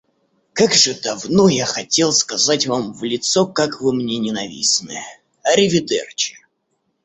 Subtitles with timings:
[0.53, 4.99] Как же давно я хотел сказать вам в лицо, как вы мне ненавистны.
[5.43, 6.37] Аривидерчи!